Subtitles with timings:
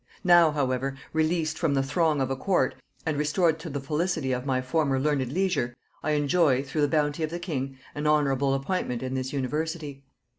[0.23, 2.73] Now, however, released from the throng of a court,
[3.05, 7.21] and restored to the felicity of my former learned leisure, I enjoy, through the bounty
[7.21, 10.01] of the king, an honorable appointment in this university.